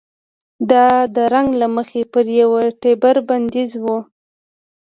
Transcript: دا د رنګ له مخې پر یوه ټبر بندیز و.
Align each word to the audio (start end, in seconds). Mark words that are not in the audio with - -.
دا 0.71 0.85
د 1.15 1.17
رنګ 1.33 1.49
له 1.61 1.67
مخې 1.75 2.01
پر 2.13 2.25
یوه 2.41 2.61
ټبر 2.81 3.15
بندیز 3.29 3.71
و. 3.83 3.85